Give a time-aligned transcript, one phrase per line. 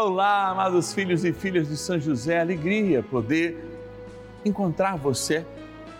[0.00, 3.58] Olá, amados filhos e filhas de São José, alegria poder
[4.44, 5.44] encontrar você,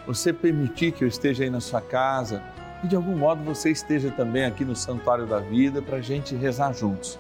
[0.06, 2.40] você permitir que eu esteja aí na sua casa
[2.84, 6.37] e de algum modo você esteja também aqui no Santuário da Vida para a gente
[6.37, 7.19] rezar juntos.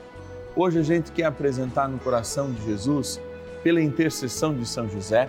[0.54, 3.20] Hoje a gente quer apresentar no coração de Jesus,
[3.64, 5.28] pela intercessão de São José,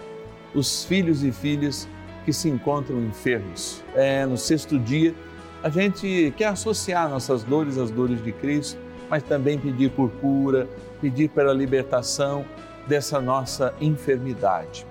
[0.54, 1.90] os filhos e filhas
[2.26, 3.84] que se encontram enfermos.
[3.96, 5.16] É, no sexto dia,
[5.64, 8.78] a gente quer associar nossas dores às dores de Cristo,
[9.10, 10.68] mas também pedir por cura,
[11.02, 12.46] pedir pela libertação
[12.88, 14.86] dessa nossa enfermidade.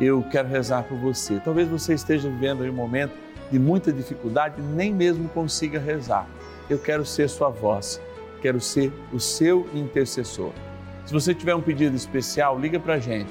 [0.00, 1.40] Eu quero rezar por você.
[1.44, 3.12] Talvez você esteja vivendo um momento
[3.50, 6.26] de muita dificuldade e nem mesmo consiga rezar.
[6.68, 8.00] Eu quero ser sua voz,
[8.40, 10.52] quero ser o seu intercessor.
[11.06, 13.30] Se você tiver um pedido especial, liga para a gente.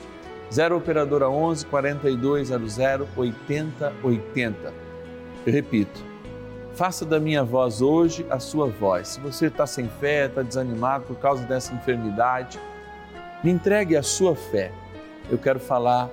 [0.52, 2.78] 0 Operadora 11 4200
[3.16, 4.74] 8080.
[5.46, 6.04] Eu repito,
[6.78, 9.08] faça da minha voz hoje a sua voz.
[9.08, 12.60] Se você está sem fé, está desanimado por causa dessa enfermidade,
[13.44, 14.72] me entregue a sua fé.
[15.28, 16.08] Eu quero falar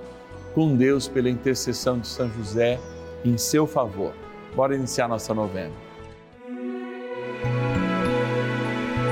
[0.55, 2.79] com Deus pela intercessão de São José
[3.23, 4.13] em seu favor.
[4.55, 5.73] Bora iniciar nossa novena.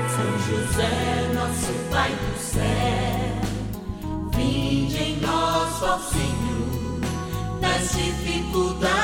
[0.08, 2.62] São José, nosso Pai do céu,
[4.34, 9.03] vinde em nós, ó Senhor, nas dificuldades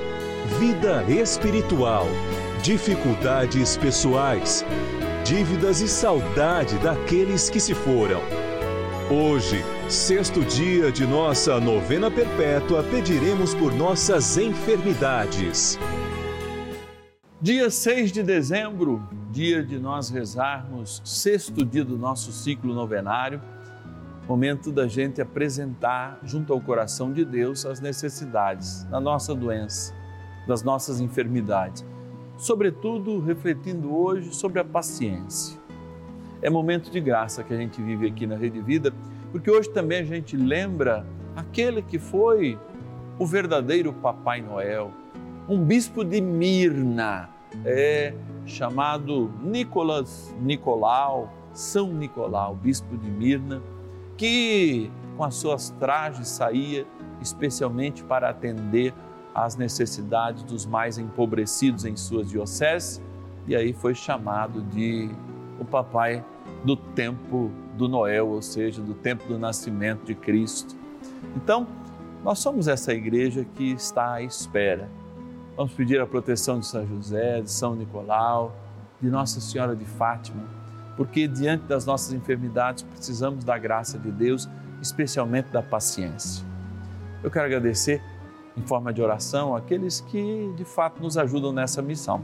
[0.59, 2.05] vida espiritual,
[2.61, 4.65] dificuldades pessoais,
[5.23, 8.19] dívidas e saudade daqueles que se foram.
[9.09, 15.79] Hoje, sexto dia de nossa novena perpétua, pediremos por nossas enfermidades.
[17.41, 19.01] Dia 6 de dezembro,
[19.31, 23.41] dia de nós rezarmos, sexto dia do nosso ciclo novenário,
[24.27, 30.00] momento da gente apresentar junto ao coração de Deus as necessidades da nossa doença
[30.47, 31.85] das nossas enfermidades.
[32.37, 35.59] Sobretudo refletindo hoje sobre a paciência.
[36.41, 38.93] É momento de graça que a gente vive aqui na Rede Vida,
[39.31, 42.57] porque hoje também a gente lembra aquele que foi
[43.19, 44.91] o verdadeiro Papai Noel,
[45.47, 47.29] um bispo de Mirna,
[47.65, 48.13] é
[48.45, 53.61] chamado Nicolas Nicolau, São Nicolau, bispo de Mirna,
[54.17, 56.85] que com as suas trajes saía
[57.21, 58.93] especialmente para atender
[59.33, 63.01] às necessidades dos mais empobrecidos em suas dioceses,
[63.47, 65.09] e aí foi chamado de
[65.59, 66.23] o papai
[66.63, 70.75] do tempo do Noel, ou seja, do tempo do nascimento de Cristo.
[71.35, 71.67] Então,
[72.23, 74.89] nós somos essa igreja que está à espera.
[75.55, 78.55] Vamos pedir a proteção de São José, de São Nicolau,
[79.01, 80.43] de Nossa Senhora de Fátima,
[80.95, 84.47] porque diante das nossas enfermidades precisamos da graça de Deus,
[84.81, 86.45] especialmente da paciência.
[87.23, 88.01] Eu quero agradecer
[88.57, 92.21] em forma de oração aqueles que de fato nos ajudam nessa missão.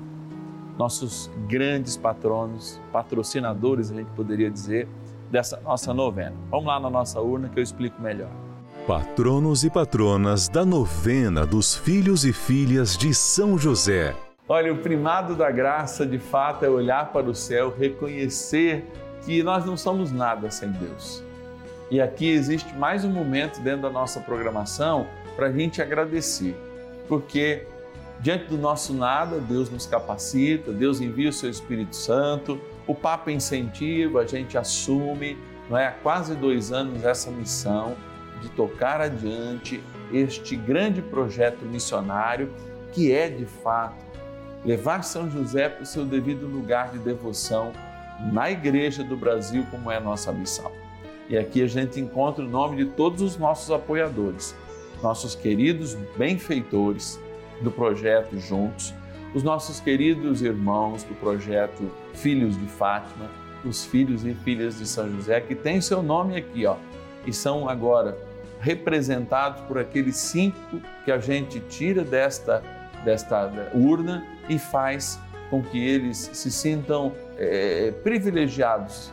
[0.78, 4.88] Nossos grandes patronos, patrocinadores, a gente poderia dizer,
[5.32, 6.36] dessa nossa novena.
[6.50, 8.30] Vamos lá na nossa urna que eu explico melhor.
[8.86, 14.16] Patronos e patronas da novena dos filhos e filhas de São José.
[14.47, 18.90] Olha, o primado da graça de fato é olhar para o céu, reconhecer
[19.26, 21.22] que nós não somos nada sem Deus.
[21.91, 25.06] E aqui existe mais um momento dentro da nossa programação
[25.37, 26.55] para a gente agradecer,
[27.07, 27.67] porque
[28.19, 33.31] diante do nosso nada, Deus nos capacita, Deus envia o seu Espírito Santo, o Papa
[33.31, 35.37] incentiva, a gente assume,
[35.69, 35.87] não é?
[35.87, 37.95] há quase dois anos essa missão
[38.41, 39.81] de tocar adiante
[40.11, 42.51] este grande projeto missionário
[42.91, 44.07] que é de fato
[44.66, 47.72] levar São José para o seu devido lugar de devoção
[48.34, 50.72] na Igreja do Brasil, como é a nossa missão.
[51.29, 54.55] E aqui a gente encontra o nome de todos os nossos apoiadores
[55.02, 57.20] nossos queridos benfeitores,
[57.61, 58.94] do projeto Juntos,
[59.34, 63.29] os nossos queridos irmãos do projeto Filhos de Fátima,
[63.66, 66.76] os filhos e filhas de São José, que tem seu nome aqui, ó,
[67.26, 68.17] e são agora
[68.59, 72.64] representados por aqueles cinco que a gente tira desta,
[73.03, 79.11] desta urna e faz com que eles se sintam é, privilegiados,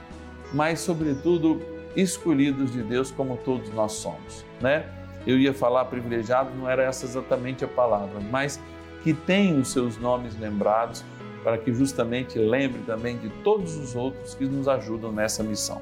[0.53, 1.61] mas, sobretudo,
[1.97, 4.85] escolhidos de Deus como todos nós somos, né?
[5.27, 8.61] Eu ia falar privilegiado, não era essa exatamente a palavra, mas
[9.03, 11.05] que tem os seus nomes lembrados
[11.43, 15.81] para que justamente lembre também de todos os outros que nos ajudam nessa missão.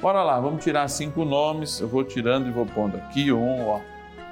[0.00, 1.80] Bora lá, vamos tirar cinco nomes.
[1.80, 3.80] Eu vou tirando e vou pondo aqui um, ó.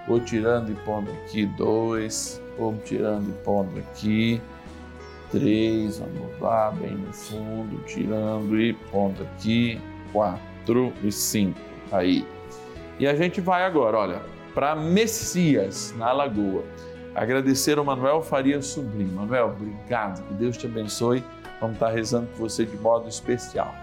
[0.09, 2.43] Vou tirando e pondo aqui dois.
[2.59, 4.41] Vou tirando e pondo aqui
[5.31, 5.99] três.
[5.99, 9.79] Vamos lá, bem no fundo, tirando e pondo aqui
[10.13, 11.61] quatro e cinco.
[11.93, 12.27] Aí.
[12.99, 14.23] E a gente vai agora, olha,
[14.55, 16.65] para Messias, na Lagoa.
[17.15, 19.13] Agradecer ao Manuel Faria Sobrinho.
[19.13, 21.25] Manuel, obrigado, que Deus te abençoe.
[21.61, 23.75] Vamos estar rezando por você de modo especial.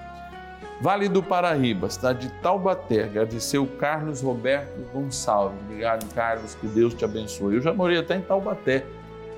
[0.79, 5.59] Vale do Paraíba, cidade de Taubaté, agradecer o Carlos Roberto Gonçalves.
[5.61, 7.55] Obrigado, Carlos, que Deus te abençoe.
[7.55, 8.85] Eu já morei até em Taubaté,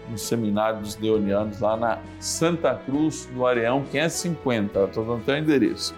[0.09, 4.83] no seminário dos Deonianos, lá na Santa Cruz do Areão 550.
[4.83, 5.95] Estou dando até o endereço.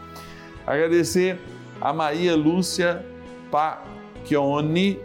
[0.68, 1.40] Agradecer
[1.80, 3.04] a Maria Lúcia
[4.22, 5.00] Pacchioni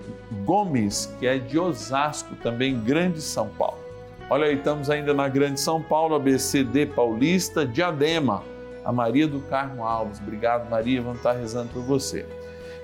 [0.45, 3.79] Gomes, que é de Osasco, também Grande São Paulo.
[4.29, 8.43] Olha aí, estamos ainda na Grande São Paulo, ABCD Paulista, Diadema,
[8.85, 10.19] a Maria do Carmo Alves.
[10.19, 12.27] Obrigado, Maria, vamos estar rezando por você.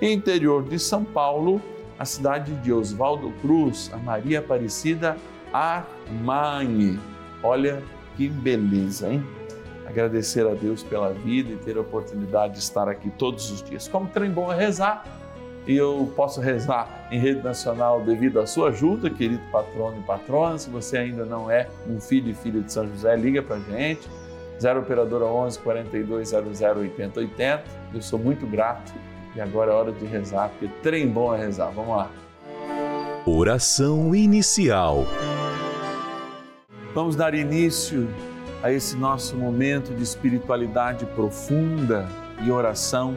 [0.01, 1.61] interior de São Paulo,
[1.99, 5.17] a cidade de Oswaldo Cruz, a Maria Aparecida
[5.53, 6.99] Armani.
[7.43, 7.83] Olha
[8.17, 9.25] que beleza, hein?
[9.87, 13.89] Agradecer a Deus pela vida e ter a oportunidade de estar aqui todos os dias.
[13.89, 15.05] Como trem bom é rezar
[15.67, 20.59] e eu posso rezar em rede nacional devido à sua ajuda, querido patrono e patrona.
[20.59, 24.09] Se você ainda não é um filho e filha de São José, liga para gente,
[24.61, 27.65] 0 Operadora 11 42 00 80 80.
[27.95, 28.93] Eu sou muito grato
[29.37, 31.71] e agora é hora de rezar, porque trem bom é rezar.
[31.71, 32.11] Vamos lá.
[33.25, 35.07] Oração inicial.
[36.93, 38.09] Vamos dar início
[38.63, 42.09] a esse nosso momento de espiritualidade profunda
[42.45, 43.17] e oração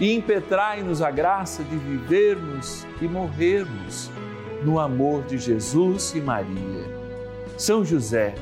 [0.00, 4.10] e impetrai-nos a graça de vivermos e morrermos
[4.64, 6.84] no amor de Jesus e Maria.
[7.56, 8.34] São José,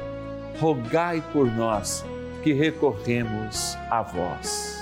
[0.59, 2.05] rogai por nós
[2.43, 4.81] que recorremos a vós.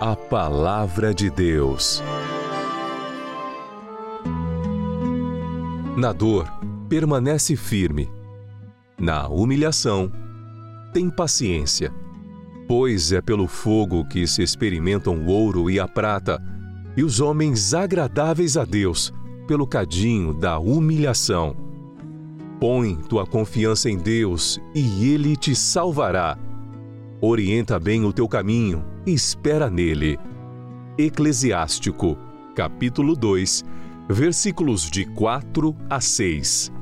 [0.00, 2.02] A Palavra de Deus.
[5.96, 6.48] Na dor,
[6.88, 8.10] permanece firme.
[8.98, 10.12] Na humilhação,
[10.92, 11.92] tem paciência
[12.66, 16.42] Pois é pelo fogo que se experimentam o ouro e a prata,
[16.96, 19.12] e os homens agradáveis a Deus,
[19.46, 21.54] pelo cadinho da humilhação.
[22.58, 26.38] Põe tua confiança em Deus e Ele te salvará.
[27.20, 30.18] orienta bem o teu caminho e espera nele.
[30.96, 32.16] Eclesiástico,
[32.54, 33.64] capítulo 2,
[34.08, 36.72] versículos de 4 a 6.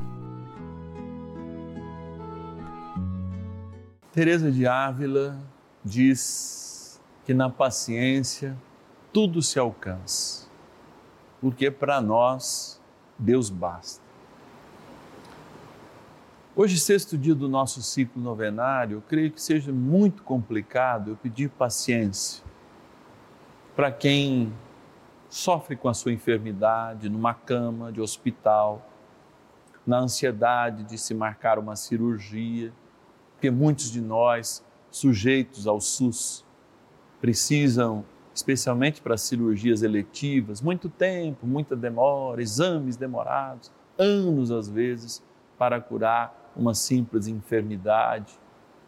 [4.12, 5.51] Teresa de Ávila
[5.84, 8.56] diz que na paciência
[9.12, 10.48] tudo se alcança,
[11.40, 12.80] porque para nós
[13.18, 14.02] Deus basta.
[16.54, 21.48] Hoje, sexto dia do nosso ciclo novenário, eu creio que seja muito complicado eu pedir
[21.48, 22.44] paciência
[23.74, 24.52] para quem
[25.30, 28.86] sofre com a sua enfermidade numa cama de hospital,
[29.86, 32.70] na ansiedade de se marcar uma cirurgia,
[33.32, 34.62] porque muitos de nós,
[34.92, 36.44] sujeitos ao SUS,
[37.20, 45.22] precisam, especialmente para cirurgias eletivas, muito tempo, muita demora, exames demorados, anos às vezes,
[45.58, 48.38] para curar uma simples enfermidade,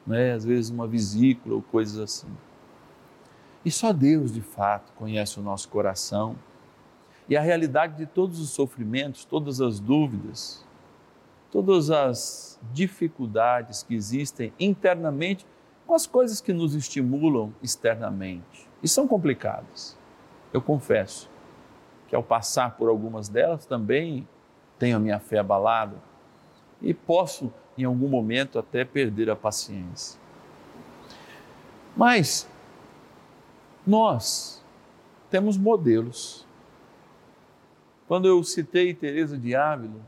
[0.06, 0.32] né?
[0.32, 2.28] às vezes uma vesícula ou coisas assim.
[3.64, 6.36] E só Deus, de fato, conhece o nosso coração
[7.26, 10.62] e a realidade de todos os sofrimentos, todas as dúvidas,
[11.50, 15.46] todas as dificuldades que existem internamente
[15.86, 18.68] com as coisas que nos estimulam externamente.
[18.82, 19.96] E são complicadas.
[20.52, 21.30] Eu confesso
[22.08, 24.28] que ao passar por algumas delas também
[24.78, 25.96] tenho a minha fé abalada
[26.80, 30.20] e posso, em algum momento, até perder a paciência.
[31.96, 32.48] Mas
[33.86, 34.62] nós
[35.30, 36.46] temos modelos.
[38.06, 40.00] Quando eu citei Teresa de Ávila,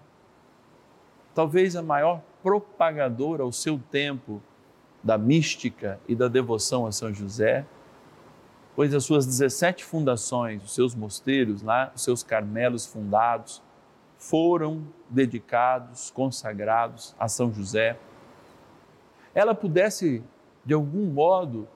[1.34, 4.42] talvez a maior propagadora ao seu tempo
[5.06, 7.64] da mística e da devoção a São José,
[8.74, 13.62] pois as suas 17 fundações, os seus mosteiros lá, os seus carmelos fundados,
[14.18, 17.96] foram dedicados, consagrados a São José,
[19.32, 20.24] ela pudesse,
[20.64, 21.68] de algum modo,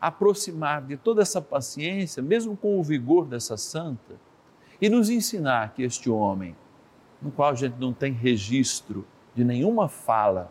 [0.00, 4.14] aproximar de toda essa paciência, mesmo com o vigor dessa santa,
[4.80, 6.56] e nos ensinar que este homem,
[7.20, 10.50] no qual a gente não tem registro de nenhuma fala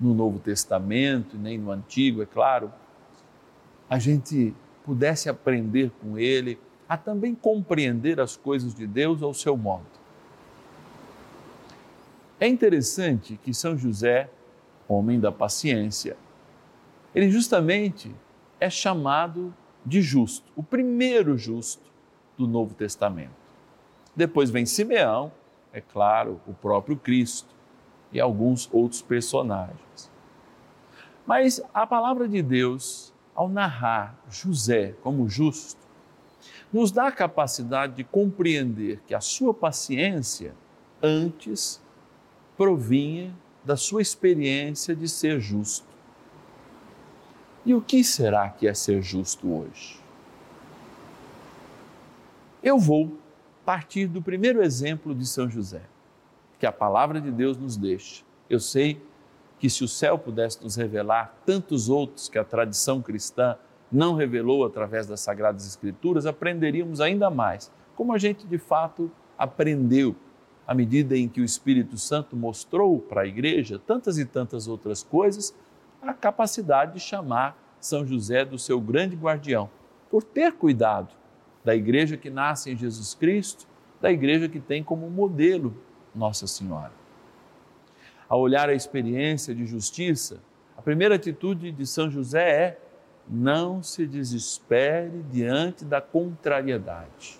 [0.00, 2.72] no Novo Testamento, nem no Antigo, é claro,
[3.88, 9.56] a gente pudesse aprender com ele a também compreender as coisas de Deus ao seu
[9.56, 9.86] modo.
[12.40, 14.30] É interessante que São José,
[14.86, 16.16] homem da paciência,
[17.14, 18.14] ele justamente
[18.60, 19.52] é chamado
[19.84, 21.82] de justo, o primeiro justo
[22.36, 23.36] do Novo Testamento.
[24.14, 25.32] Depois vem Simeão,
[25.72, 27.57] é claro, o próprio Cristo
[28.12, 30.10] e alguns outros personagens.
[31.26, 35.86] Mas a palavra de Deus, ao narrar José como justo,
[36.72, 40.54] nos dá a capacidade de compreender que a sua paciência
[41.02, 41.80] antes
[42.56, 43.34] provinha
[43.64, 45.86] da sua experiência de ser justo.
[47.64, 50.00] E o que será que é ser justo hoje?
[52.62, 53.18] Eu vou
[53.64, 55.82] partir do primeiro exemplo de São José,
[56.58, 58.24] que a palavra de Deus nos deixa.
[58.48, 59.00] Eu sei
[59.58, 63.56] que se o céu pudesse nos revelar tantos outros que a tradição cristã
[63.90, 70.14] não revelou através das Sagradas Escrituras, aprenderíamos ainda mais, como a gente de fato aprendeu
[70.66, 75.02] à medida em que o Espírito Santo mostrou para a igreja tantas e tantas outras
[75.02, 75.54] coisas,
[76.02, 79.70] a capacidade de chamar São José do seu grande guardião,
[80.10, 81.14] por ter cuidado
[81.64, 83.66] da igreja que nasce em Jesus Cristo,
[84.00, 85.74] da igreja que tem como modelo
[86.18, 86.92] Nossa Senhora.
[88.28, 90.40] Ao olhar a experiência de justiça,
[90.76, 92.80] a primeira atitude de São José é
[93.26, 97.38] não se desespere diante da contrariedade.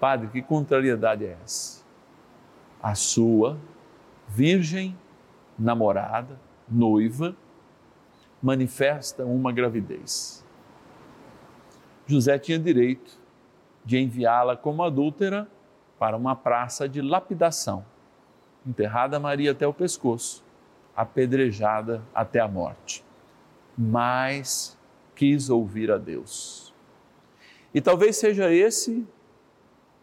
[0.00, 1.86] Padre, que contrariedade é essa?
[2.86, 3.58] a sua
[4.28, 4.96] virgem
[5.58, 7.34] namorada, noiva,
[8.40, 10.44] manifesta uma gravidez.
[12.06, 13.18] José tinha direito
[13.84, 15.48] de enviá-la como adúltera
[15.98, 17.84] para uma praça de lapidação,
[18.66, 20.44] enterrada Maria até o pescoço,
[20.94, 23.04] apedrejada até a morte.
[23.76, 24.78] Mas
[25.14, 26.74] quis ouvir a Deus.
[27.74, 29.06] E talvez seja esse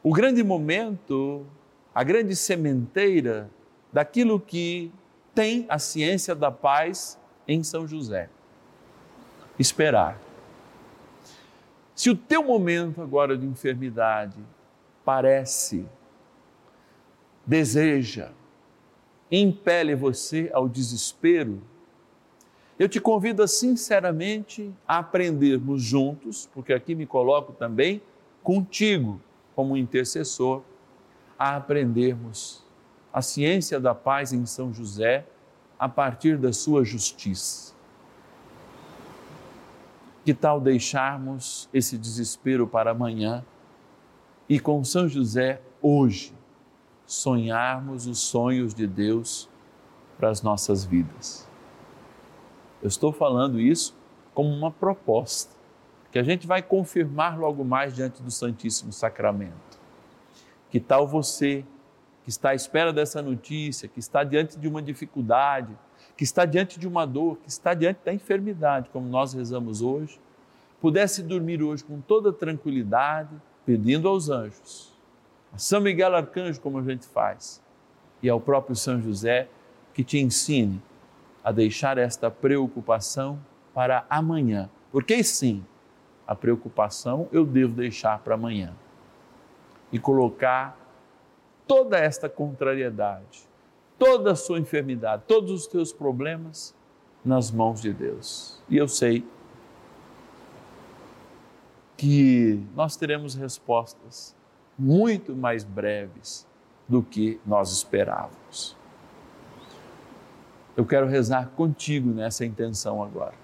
[0.03, 1.45] o grande momento
[1.93, 3.50] a grande sementeira
[3.91, 4.91] daquilo que
[5.33, 8.29] tem a ciência da paz em São José.
[9.59, 10.19] Esperar.
[11.93, 14.39] Se o teu momento agora de enfermidade
[15.03, 15.86] parece,
[17.45, 18.31] deseja,
[19.31, 21.62] impele você ao desespero,
[22.77, 28.01] eu te convido sinceramente a aprendermos juntos, porque aqui me coloco também
[28.41, 29.22] contigo
[29.55, 30.63] como intercessor
[31.38, 32.63] a aprendermos
[33.12, 35.25] a ciência da paz em São José
[35.77, 37.74] a partir da sua justiça.
[40.25, 43.45] Que tal deixarmos esse desespero para amanhã
[44.47, 46.33] e com São José hoje
[47.05, 49.50] sonharmos os sonhos de Deus
[50.17, 51.47] para as nossas vidas?
[52.81, 53.95] Eu estou falando isso
[54.33, 55.53] como uma proposta
[56.12, 59.79] que a gente vai confirmar logo mais diante do Santíssimo Sacramento.
[60.69, 61.65] Que tal você
[62.23, 65.75] que está à espera dessa notícia, que está diante de uma dificuldade,
[66.15, 70.19] que está diante de uma dor, que está diante da enfermidade, como nós rezamos hoje,
[70.79, 73.33] pudesse dormir hoje com toda tranquilidade,
[73.65, 74.93] pedindo aos anjos,
[75.53, 77.62] a São Miguel Arcanjo, como a gente faz,
[78.22, 79.48] e ao próprio São José,
[79.93, 80.82] que te ensine
[81.43, 83.39] a deixar esta preocupação
[83.74, 84.70] para amanhã.
[84.91, 85.63] Porque sim,
[86.25, 88.74] a preocupação eu devo deixar para amanhã.
[89.91, 90.77] E colocar
[91.67, 93.48] toda esta contrariedade,
[94.00, 96.74] toda a sua enfermidade, todos os teus problemas
[97.24, 98.62] nas mãos de Deus.
[98.67, 99.25] E eu sei
[101.97, 104.35] que nós teremos respostas
[104.77, 106.47] muito mais breves
[106.88, 108.75] do que nós esperávamos.
[110.75, 113.35] Eu quero rezar contigo nessa intenção agora.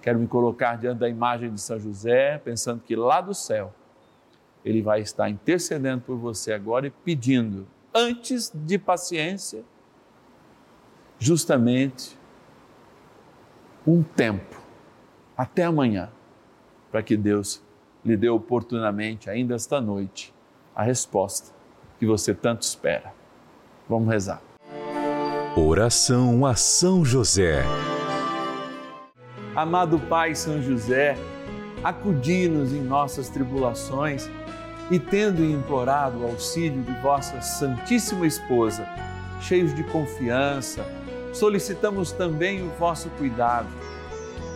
[0.00, 3.74] Quero me colocar diante da imagem de São José, pensando que lá do céu
[4.64, 9.62] ele vai estar intercedendo por você agora e pedindo, antes de paciência,
[11.18, 12.18] justamente
[13.86, 14.60] um tempo,
[15.36, 16.10] até amanhã,
[16.90, 17.62] para que Deus
[18.04, 20.32] lhe dê oportunamente, ainda esta noite,
[20.74, 21.52] a resposta
[21.98, 23.12] que você tanto espera.
[23.88, 24.40] Vamos rezar.
[25.56, 27.64] Oração a São José.
[29.54, 31.16] Amado Pai São José,
[31.82, 34.30] acudi-nos em nossas tribulações
[34.90, 38.88] e, tendo implorado o auxílio de vossa Santíssima Esposa,
[39.40, 40.86] cheios de confiança,
[41.32, 43.68] solicitamos também o vosso cuidado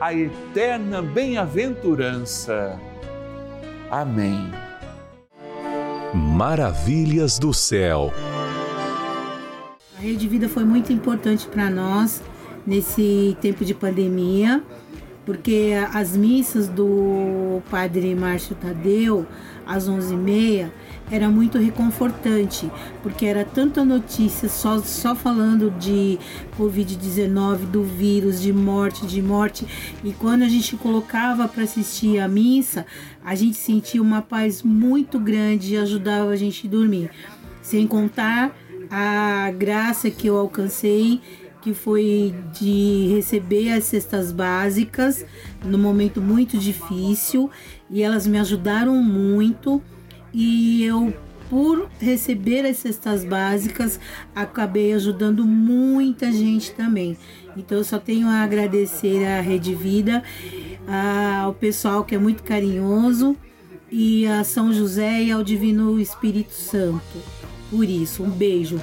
[0.00, 2.78] a eterna bem-aventurança.
[3.90, 4.50] Amém.
[6.14, 8.12] Maravilhas do céu.
[9.96, 12.22] A Rede Vida foi muito importante para nós
[12.66, 14.62] nesse tempo de pandemia
[15.26, 19.26] porque as missas do padre Márcio Tadeu,
[19.66, 20.70] às 11h30,
[21.10, 22.70] era muito reconfortante,
[23.02, 26.18] porque era tanta notícia só, só falando de
[26.58, 29.66] Covid-19, do vírus, de morte, de morte.
[30.02, 32.86] E quando a gente colocava para assistir a missa,
[33.24, 37.10] a gente sentia uma paz muito grande e ajudava a gente a dormir.
[37.62, 38.56] Sem contar
[38.90, 41.20] a graça que eu alcancei
[41.66, 45.26] que foi de receber as cestas básicas
[45.64, 47.50] no momento muito difícil
[47.90, 49.82] e elas me ajudaram muito
[50.32, 51.12] e eu
[51.50, 53.98] por receber as cestas básicas
[54.32, 57.18] acabei ajudando muita gente também.
[57.56, 60.22] Então eu só tenho a agradecer à Rede Vida,
[61.42, 63.36] ao pessoal que é muito carinhoso
[63.90, 67.20] e a São José e ao Divino Espírito Santo.
[67.72, 68.80] Por isso, um beijo.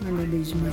[0.00, 0.72] Manda beijo, mãe.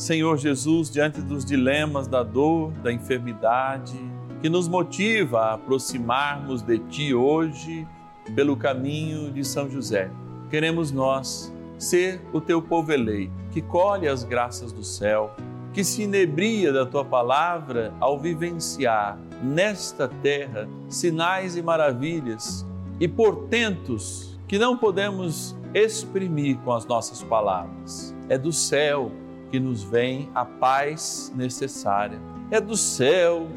[0.00, 4.00] Senhor Jesus, diante dos dilemas da dor, da enfermidade,
[4.40, 7.86] que nos motiva a aproximarmos de Ti hoje
[8.34, 10.10] pelo caminho de São José,
[10.48, 15.36] queremos nós ser o Teu povo eleito, que colhe as graças do céu,
[15.74, 22.66] que se inebria da Tua palavra ao vivenciar nesta terra sinais e maravilhas
[22.98, 28.16] e portentos que não podemos exprimir com as nossas palavras.
[28.30, 29.12] É do céu
[29.50, 32.20] que nos vem a paz necessária.
[32.50, 33.48] É do céu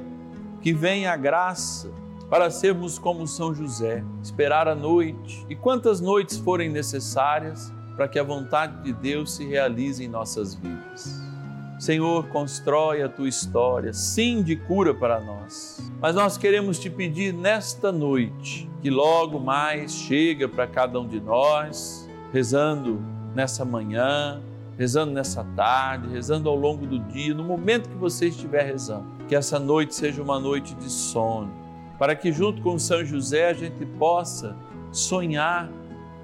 [0.62, 1.92] que vem a graça
[2.30, 8.18] para sermos como São José, esperar a noite e quantas noites forem necessárias para que
[8.18, 11.22] a vontade de Deus se realize em nossas vidas.
[11.80, 15.92] Senhor, constrói a tua história, sim, de cura para nós.
[16.02, 21.20] Mas nós queremos te pedir nesta noite, que logo mais chega para cada um de
[21.20, 23.02] nós, rezando
[23.36, 24.42] nessa manhã,
[24.78, 29.36] rezando nessa tarde, rezando ao longo do dia, no momento que você estiver rezando, que
[29.36, 31.52] essa noite seja uma noite de sono,
[32.00, 34.56] para que junto com São José a gente possa
[34.92, 35.70] sonhar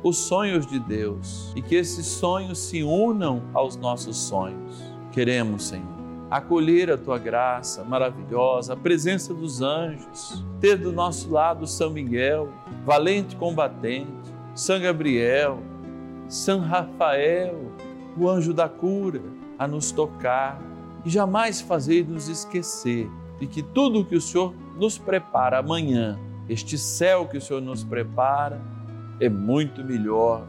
[0.03, 4.81] os sonhos de Deus e que esses sonhos se unam aos nossos sonhos.
[5.11, 11.67] Queremos, Senhor, acolher a tua graça maravilhosa, a presença dos anjos, ter do nosso lado
[11.67, 12.49] São Miguel,
[12.85, 14.11] valente combatente,
[14.55, 15.59] São Gabriel,
[16.27, 17.68] São Rafael,
[18.19, 19.21] o anjo da cura,
[19.57, 20.61] a nos tocar
[21.05, 27.27] e jamais fazer-nos esquecer de que tudo que o Senhor nos prepara amanhã, este céu
[27.27, 28.61] que o Senhor nos prepara,
[29.19, 30.45] é muito melhor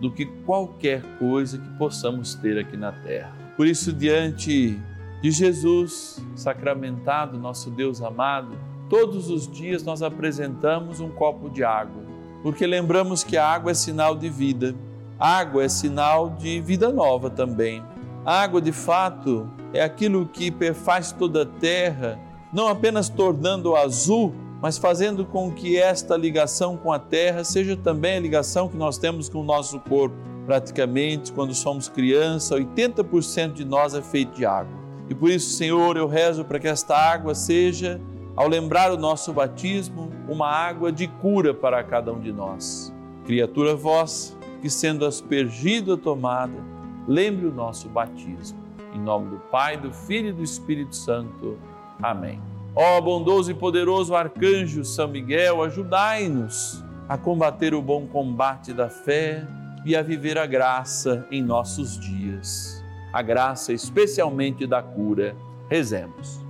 [0.00, 3.32] do que qualquer coisa que possamos ter aqui na terra.
[3.56, 4.78] Por isso, diante
[5.22, 8.56] de Jesus sacramentado, nosso Deus amado,
[8.88, 12.02] todos os dias nós apresentamos um copo de água,
[12.42, 14.74] porque lembramos que a água é sinal de vida
[15.18, 17.82] Água é sinal de vida nova também.
[18.24, 22.18] A água, de fato, é aquilo que perfaz toda a terra,
[22.52, 28.16] não apenas tornando-a azul, mas fazendo com que esta ligação com a terra seja também
[28.16, 30.16] a ligação que nós temos com o nosso corpo.
[30.44, 34.76] Praticamente, quando somos criança, 80% de nós é feito de água.
[35.08, 38.00] E por isso, Senhor, eu rezo para que esta água seja,
[38.34, 42.92] ao lembrar o nosso batismo, uma água de cura para cada um de nós.
[43.24, 44.35] Criatura vossa,
[44.66, 46.58] que sendo aspergido a tomada,
[47.06, 48.58] lembre o nosso batismo.
[48.92, 51.56] Em nome do Pai, do Filho e do Espírito Santo.
[52.02, 52.42] Amém.
[52.74, 59.46] Ó bondoso e poderoso arcanjo São Miguel, ajudai-nos a combater o bom combate da fé
[59.84, 62.84] e a viver a graça em nossos dias.
[63.12, 65.36] A graça especialmente da cura.
[65.70, 66.44] Rezemos.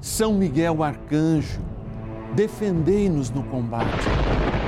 [0.00, 1.60] São Miguel arcanjo,
[2.36, 4.27] defendei-nos no combate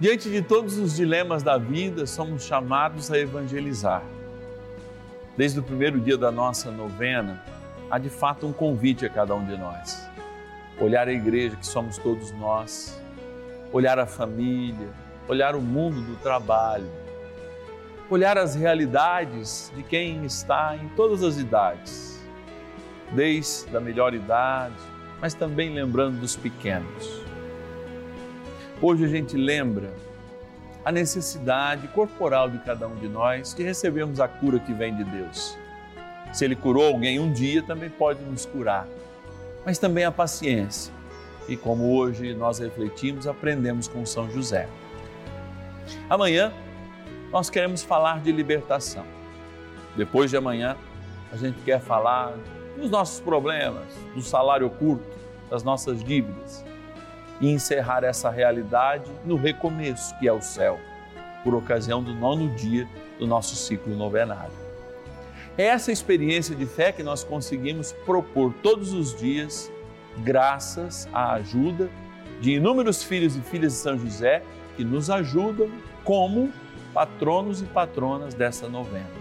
[0.00, 4.02] Diante de todos os dilemas da vida, somos chamados a evangelizar.
[5.36, 7.44] Desde o primeiro dia da nossa novena,
[7.90, 10.08] há de fato um convite a cada um de nós.
[10.80, 12.98] Olhar a igreja, que somos todos nós,
[13.74, 14.88] olhar a família,
[15.28, 16.90] olhar o mundo do trabalho,
[18.08, 22.18] olhar as realidades de quem está em todas as idades,
[23.12, 24.80] desde a melhor idade,
[25.20, 27.29] mas também lembrando dos pequenos
[28.82, 29.92] Hoje a gente lembra
[30.82, 35.04] a necessidade corporal de cada um de nós de recebermos a cura que vem de
[35.04, 35.54] Deus.
[36.32, 38.88] Se Ele curou alguém um dia, também pode nos curar.
[39.66, 40.94] Mas também a paciência.
[41.46, 44.66] E como hoje nós refletimos, aprendemos com São José.
[46.08, 46.50] Amanhã
[47.30, 49.04] nós queremos falar de libertação.
[49.94, 50.74] Depois de amanhã,
[51.30, 52.32] a gente quer falar
[52.78, 55.04] dos nossos problemas, do salário curto,
[55.50, 56.64] das nossas dívidas
[57.40, 60.78] e encerrar essa realidade no recomeço, que é o céu,
[61.42, 62.86] por ocasião do nono dia
[63.18, 64.52] do nosso ciclo novenário.
[65.56, 69.70] É essa experiência de fé que nós conseguimos propor todos os dias,
[70.18, 71.88] graças à ajuda
[72.40, 74.42] de inúmeros filhos e filhas de São José
[74.76, 75.70] que nos ajudam,
[76.04, 76.50] como
[76.94, 79.20] patronos e patronas dessa novena.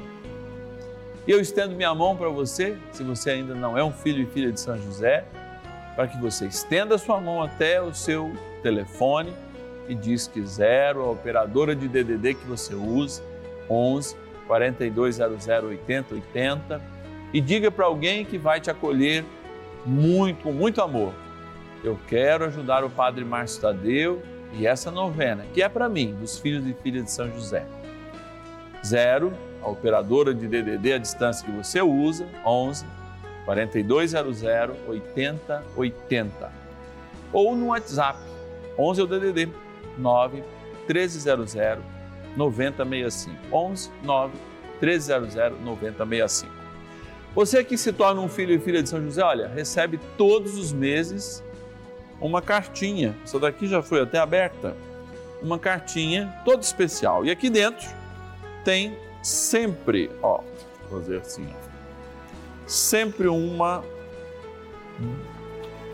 [1.27, 4.51] Eu estendo minha mão para você, se você ainda não é um filho e filha
[4.51, 5.25] de São José,
[5.95, 9.33] para que você estenda a sua mão até o seu telefone
[9.87, 13.23] e diz que zero, a operadora de DDD que você usa,
[13.69, 14.15] 11
[14.47, 16.81] 4200 8080,
[17.33, 19.23] e diga para alguém que vai te acolher
[19.85, 21.13] muito, com muito amor.
[21.83, 24.21] Eu quero ajudar o Padre Márcio Tadeu
[24.53, 27.65] e essa novena, que é para mim, dos filhos e filhas de São José.
[28.85, 32.85] Zero, a operadora de DDD à distância que você usa, 11
[33.49, 34.43] 4200
[34.87, 36.51] 8080.
[37.33, 38.19] Ou no WhatsApp,
[38.77, 39.49] 11 é o DDD
[39.97, 40.43] 9
[40.87, 41.55] 1300
[42.37, 43.35] 9065.
[43.51, 44.33] 11 9
[44.79, 46.53] 1300 9065.
[47.33, 50.71] Você que se torna um filho e filha de São José, olha, recebe todos os
[50.71, 51.43] meses
[52.21, 53.15] uma cartinha.
[53.23, 54.75] Essa daqui já foi até aberta.
[55.41, 57.25] Uma cartinha toda especial.
[57.25, 57.87] E aqui dentro
[58.63, 60.41] tem sempre, ó,
[60.89, 61.68] vou fazer assim, ó,
[62.69, 63.83] sempre uma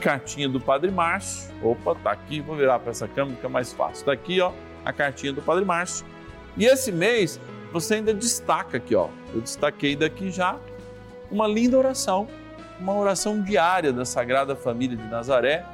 [0.02, 1.50] cartinha do Padre Márcio.
[1.64, 4.06] Opa, tá aqui, vou virar para essa câmera, fica mais fácil.
[4.06, 4.12] Tá
[4.44, 4.52] ó,
[4.84, 6.06] a cartinha do Padre Márcio.
[6.58, 7.40] E esse mês
[7.72, 9.08] você ainda destaca aqui, ó.
[9.34, 10.58] Eu destaquei daqui já
[11.32, 12.28] uma linda oração,
[12.80, 15.66] uma oração diária da Sagrada Família de Nazaré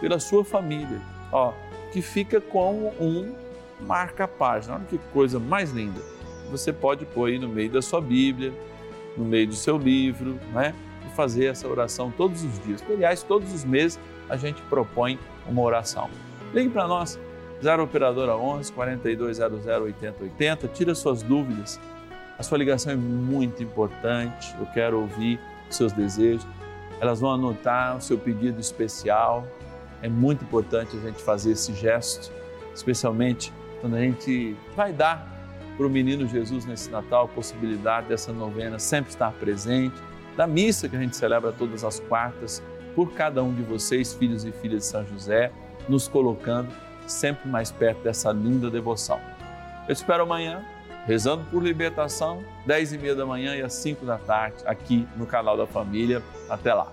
[0.00, 1.52] pela sua família, ó,
[1.92, 3.34] que fica como um
[3.80, 4.76] marca-página.
[4.76, 6.00] Olha que coisa mais linda.
[6.50, 8.52] Você pode pôr aí no meio da sua Bíblia,
[9.18, 10.74] no meio do seu livro, né?
[11.06, 12.82] E fazer essa oração todos os dias.
[12.88, 16.08] Aliás, todos os meses a gente propõe uma oração.
[16.54, 17.18] Ligue para nós,
[17.62, 21.80] 0 Operadora 11 4200 8080, tira suas dúvidas.
[22.38, 26.46] A sua ligação é muito importante, eu quero ouvir seus desejos.
[27.00, 29.46] Elas vão anotar o seu pedido especial.
[30.02, 32.32] É muito importante a gente fazer esse gesto,
[32.74, 35.37] especialmente quando a gente vai dar
[35.78, 39.94] para o menino Jesus nesse Natal a possibilidade dessa novena sempre estar presente,
[40.36, 42.60] da missa que a gente celebra todas as quartas,
[42.96, 45.52] por cada um de vocês, filhos e filhas de São José,
[45.88, 46.68] nos colocando
[47.06, 49.20] sempre mais perto dessa linda devoção.
[49.86, 50.64] Eu espero amanhã,
[51.06, 55.26] rezando por libertação, 10 e meia da manhã e às 5 da tarde, aqui no
[55.26, 56.20] canal da Família.
[56.50, 56.92] Até lá.